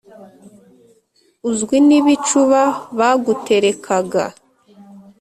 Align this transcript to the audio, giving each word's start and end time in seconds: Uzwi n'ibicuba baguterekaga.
Uzwi 1.49 1.77
n'ibicuba 1.87 2.61
baguterekaga. 2.97 4.25